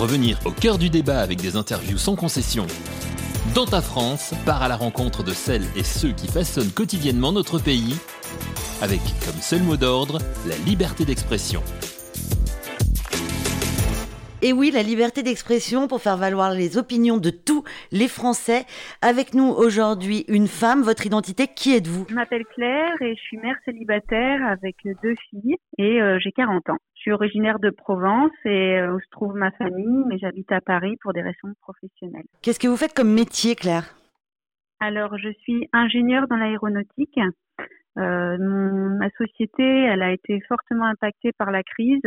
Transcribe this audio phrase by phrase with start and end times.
[0.00, 2.66] Revenir au cœur du débat avec des interviews sans concession.
[3.54, 7.58] Dans ta France, part à la rencontre de celles et ceux qui façonnent quotidiennement notre
[7.58, 7.94] pays,
[8.80, 11.62] avec comme seul mot d'ordre la liberté d'expression.
[14.42, 17.62] Et oui, la liberté d'expression pour faire valoir les opinions de tous
[17.92, 18.64] les Français.
[19.02, 20.80] Avec nous aujourd'hui, une femme.
[20.80, 22.06] Votre identité, qui êtes-vous?
[22.08, 26.70] Je m'appelle Claire et je suis mère célibataire avec deux filles et euh, j'ai 40
[26.70, 26.78] ans.
[26.94, 30.62] Je suis originaire de Provence et euh, où se trouve ma famille, mais j'habite à
[30.62, 32.24] Paris pour des raisons professionnelles.
[32.40, 33.94] Qu'est-ce que vous faites comme métier, Claire?
[34.80, 37.18] Alors, je suis ingénieure dans l'aéronautique.
[37.98, 42.00] Euh, ma société, elle a été fortement impactée par la crise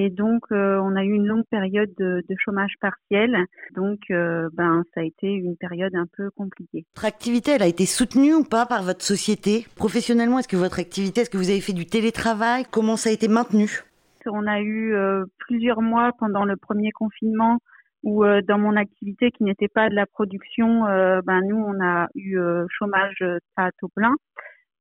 [0.00, 3.36] et donc, euh, on a eu une longue période de, chômage partiel.
[3.74, 6.84] Donc, euh, ben, ça a été une période un peu compliquée.
[6.94, 9.66] Votre activité, elle a été soutenue ou pas par votre société?
[9.74, 12.62] Professionnellement, est-ce que votre activité, est-ce que vous avez fait du télétravail?
[12.70, 13.82] Comment ça a été maintenu?
[14.24, 17.58] On a eu euh, plusieurs mois pendant le premier confinement
[18.04, 22.38] où dans mon activité qui n'était pas de la production, ben nous on a eu
[22.68, 23.24] chômage
[23.56, 24.14] à taux plein.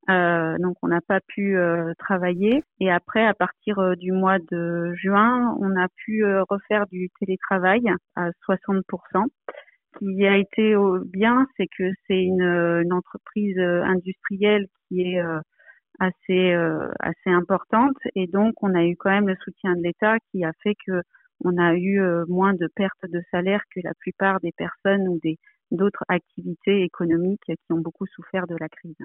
[0.10, 2.64] Euh, donc on n'a pas pu euh, travailler.
[2.80, 7.82] Et après, à partir euh, du mois de juin, on a pu refaire du télétravail
[8.16, 8.82] à 60%.
[9.94, 15.22] Ce qui a été bien, c'est que c'est une, entreprise industrielle qui est
[16.00, 16.54] assez
[17.00, 20.52] assez importante et donc on a eu quand même le soutien de l'État qui a
[20.62, 21.02] fait que
[21.44, 25.38] on a eu moins de pertes de salaire que la plupart des personnes ou des
[25.72, 28.96] d'autres activités économiques qui ont beaucoup souffert de la crise.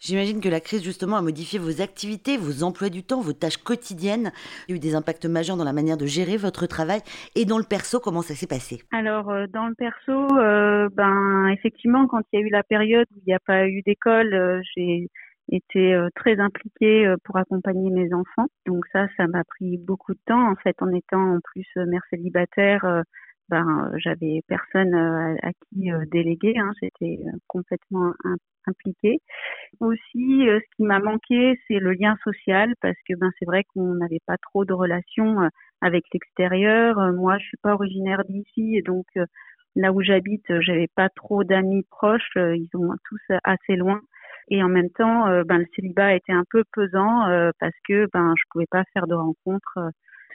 [0.00, 3.56] J'imagine que la crise justement a modifié vos activités, vos emplois du temps, vos tâches
[3.56, 4.30] quotidiennes.
[4.68, 7.00] Il y a eu des impacts majeurs dans la manière de gérer votre travail
[7.34, 8.80] et dans le perso, comment ça s'est passé?
[8.92, 13.06] Alors euh, dans le perso, euh, ben effectivement quand il y a eu la période
[13.10, 15.08] où il n'y a pas eu d'école, euh, j'ai
[15.50, 18.48] été très impliquée pour accompagner mes enfants.
[18.66, 22.02] Donc ça, ça m'a pris beaucoup de temps en fait en étant en plus mère
[22.10, 23.02] célibataire
[23.48, 28.12] ben j'avais personne à, qui déléguer, hein, j'étais complètement
[28.66, 29.18] impliquée.
[29.80, 29.98] Aussi,
[30.46, 34.20] ce qui m'a manqué, c'est le lien social parce que ben c'est vrai qu'on n'avait
[34.26, 35.36] pas trop de relations
[35.80, 36.96] avec l'extérieur.
[37.14, 39.06] Moi, je suis pas originaire d'ici et donc
[39.76, 42.36] là où j'habite, j'avais pas trop d'amis proches.
[42.36, 44.00] Ils sont tous assez loin.
[44.50, 48.42] Et en même temps, ben le célibat était un peu pesant parce que ben je
[48.50, 49.78] pouvais pas faire de rencontres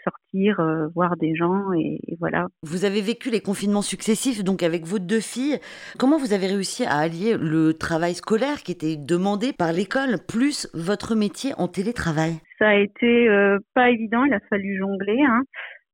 [0.03, 2.47] sortir, euh, voir des gens et, voilà.
[2.63, 5.59] Vous avez vécu les confinements successifs donc avec vos deux filles.
[5.97, 10.69] Comment vous avez réussi à allier le travail scolaire qui était demandé par l'école plus
[10.73, 12.33] votre métier en télétravail?
[12.59, 15.21] Ça a été euh, pas évident, il a fallu jongler.
[15.21, 15.41] Hein.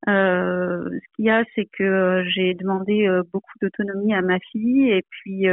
[0.08, 5.04] Euh, ce qu'il y a, c'est que j'ai demandé beaucoup d'autonomie à ma fille et
[5.10, 5.46] puis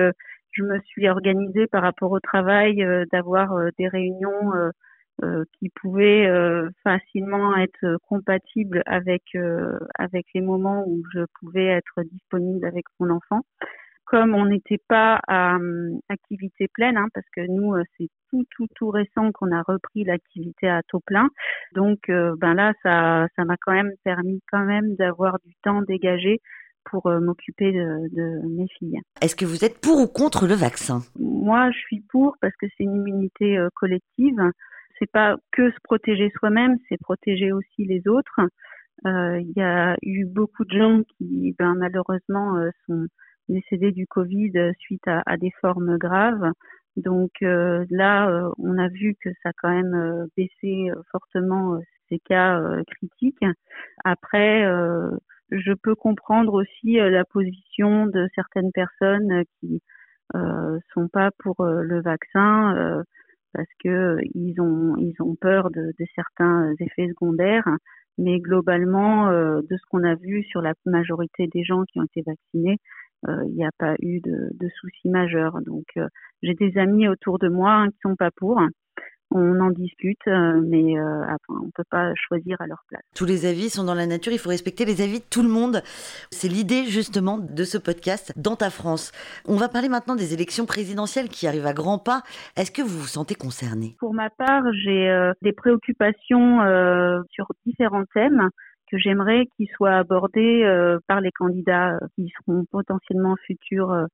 [0.53, 4.53] je me suis organisée par rapport au travail d'avoir des réunions
[5.59, 12.03] qui pouvait euh, facilement être compatible avec euh, avec les moments où je pouvais être
[12.13, 13.41] disponible avec mon enfant.
[14.05, 15.57] Comme on n'était pas à
[16.09, 20.69] activité pleine, hein, parce que nous c'est tout tout tout récent qu'on a repris l'activité
[20.69, 21.29] à taux plein,
[21.75, 26.41] donc ben là ça ça m'a quand même permis quand même d'avoir du temps dégagé
[26.89, 29.01] pour m'occuper de, de, mes filles.
[29.21, 31.01] Est-ce que vous êtes pour ou contre le vaccin?
[31.19, 34.41] Moi, je suis pour parce que c'est une immunité collective
[34.99, 38.41] c'est pas que se protéger soi-même, c'est protéger aussi les autres.
[39.07, 43.07] Euh, il y a eu beaucoup de gens qui, ben, malheureusement, euh, sont
[43.49, 46.51] décédés du Covid suite à, à des formes graves.
[46.97, 51.79] Donc euh, là, on a vu que ça a quand même baissé fortement
[52.09, 53.45] ces cas critiques.
[54.05, 54.65] Après,
[55.51, 59.83] je peux comprendre aussi la position de certaines personnes qui
[60.35, 63.05] euh, sont pas pour le vaccin
[63.57, 64.19] parce que
[64.61, 67.69] ont ils ont peur de, certains effets secondaires.
[68.19, 72.05] Mais globalement, euh, de ce qu'on a vu sur la majorité des gens qui ont
[72.05, 72.79] été vaccinés,
[73.29, 75.61] euh, il n'y a pas eu de, soucis majeurs.
[75.63, 76.09] Donc, euh,
[76.43, 78.61] j'ai des amis autour de moi hein, qui sont pas pour
[79.31, 83.03] on en discute, euh, mais euh, on ne peut pas choisir à leur place.
[83.15, 85.49] Tous les avis sont dans la nature, il faut respecter les avis de tout le
[85.49, 85.83] monde.
[86.31, 89.13] C'est l'idée justement de ce podcast dans ta France.
[89.47, 92.23] On va parler maintenant des élections présidentielles qui arrivent à grands pas.
[92.57, 93.97] Est-ce que vous vous sentez concerné?
[93.99, 96.27] Pour ma part, j'ai euh, des préoccupations
[97.31, 98.49] sur différents thèmes
[98.91, 100.65] que j'aimerais qu'ils soient abordés
[101.09, 104.07] par les candidats qui seront potentiellement futurs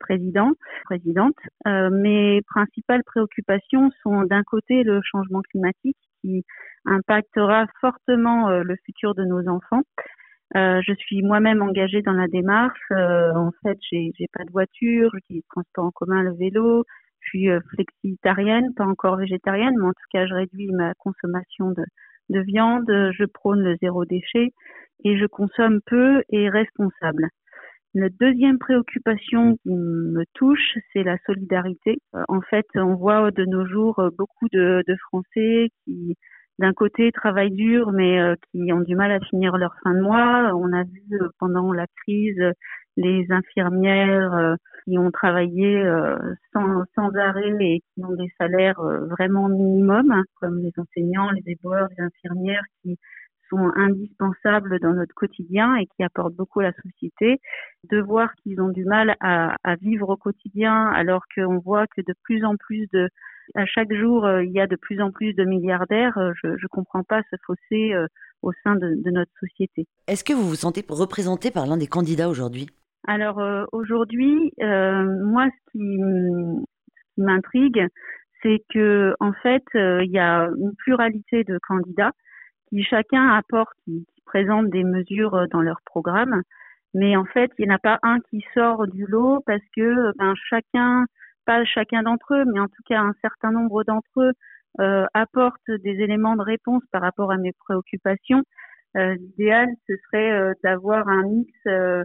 [0.00, 0.52] président,
[0.84, 1.36] présidente.
[1.66, 6.44] Euh, mes principales préoccupations sont d'un côté le changement climatique qui
[6.84, 9.82] impactera fortement euh, le futur de nos enfants.
[10.54, 12.90] je suis moi-même engagée dans la démarche.
[12.90, 16.84] en fait, j'ai, j'ai pas de voiture, j'utilise le transport en commun, le vélo.
[17.20, 21.84] Je suis flexitarienne, pas encore végétarienne, mais en tout cas, je réduis ma consommation de,
[22.30, 22.84] de viande.
[22.88, 24.52] Je prône le zéro déchet
[25.04, 27.28] et je consomme peu et responsable.
[27.94, 31.98] La deuxième préoccupation qui me touche, c'est la solidarité.
[32.14, 36.16] Euh, en fait, on voit de nos jours beaucoup de, de Français qui,
[36.58, 40.00] d'un côté, travaillent dur, mais euh, qui ont du mal à finir leur fin de
[40.00, 40.52] mois.
[40.54, 42.42] On a vu euh, pendant la crise
[42.96, 45.82] les infirmières qui ont travaillé
[46.52, 51.88] sans, sans arrêt et qui ont des salaires vraiment minimums, comme les enseignants, les éboueurs,
[51.96, 52.98] les infirmières qui
[53.52, 57.38] sont indispensables dans notre quotidien et qui apportent beaucoup à la société,
[57.90, 62.14] de voir qu'ils ont du mal à, vivre au quotidien alors qu'on voit que de
[62.22, 63.08] plus en plus de,
[63.54, 66.48] à chaque jour, euh, il y a de plus en plus de milliardaires, euh, je
[66.48, 68.06] ne comprends pas ce fossé euh,
[68.42, 69.86] au sein de, notre société.
[70.06, 72.68] Est-ce que vous vous sentez représenté par l'un des candidats aujourd'hui?
[73.06, 73.40] Alors
[73.72, 75.98] aujourd'hui, moi, ce qui
[77.16, 77.84] m'intrigue,
[78.42, 82.12] c'est que en fait, il y a une pluralité de candidats
[82.72, 86.42] qui chacun apporte, qui, présente des mesures euh, dans leur programme.
[86.94, 90.16] Mais en fait, il n'y en a pas un qui sort du lot parce que
[90.16, 91.04] ben, chacun,
[91.44, 94.32] pas chacun d'entre eux, mais en tout cas un certain nombre d'entre eux
[94.80, 98.42] euh, apportent des éléments de réponse par rapport à mes préoccupations.
[98.96, 102.04] Euh, L'idéal, ce serait euh, d'avoir un mix euh,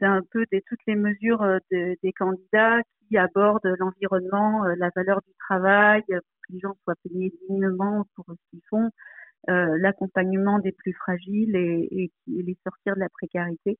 [0.00, 5.32] d'un peu de toutes les mesures de, des candidats qui abordent l'environnement, la valeur du
[5.38, 8.88] travail, pour que les gens soient payés dignement pour ce qu'ils font, euh,
[9.46, 13.78] l'accompagnement des plus fragiles et, et, les sortir de la précarité.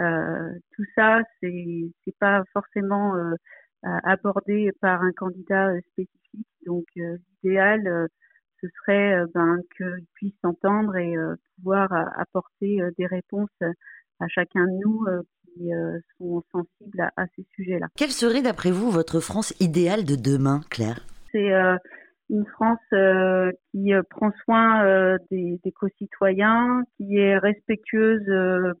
[0.00, 3.34] Euh, tout ça, c'est c'est pas forcément euh,
[3.82, 6.48] abordé par un candidat spécifique.
[6.66, 8.08] Donc l'idéal,
[8.60, 11.14] ce serait ben, qu'ils puissent s'entendre et
[11.56, 13.56] pouvoir apporter des réponses
[14.20, 15.04] à chacun de nous
[15.44, 15.70] qui
[16.18, 17.86] sont sensibles à, à ces sujets-là.
[17.94, 21.04] Quelle serait d'après vous votre France idéale de demain, Claire?
[21.30, 21.52] C'est
[22.30, 28.24] une France euh, qui euh, prend soin euh, des, des co-citoyens, qui est respectueuse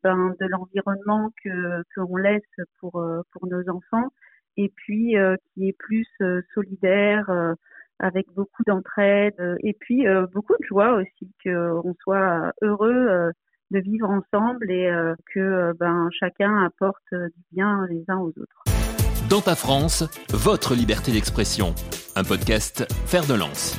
[0.02, 2.42] ben, de l'environnement que qu'on laisse
[2.80, 4.08] pour pour nos enfants,
[4.56, 5.16] et puis
[5.54, 6.08] qui est plus
[6.54, 7.30] solidaire,
[7.98, 13.30] avec beaucoup d'entraide, et puis beaucoup de joie aussi, qu'on soit heureux
[13.70, 14.90] de vivre ensemble et
[15.32, 18.73] que ben chacun apporte du bien les uns aux autres.
[19.28, 21.74] Dans ta France, votre liberté d'expression.
[22.14, 23.74] Un podcast Faire de lance.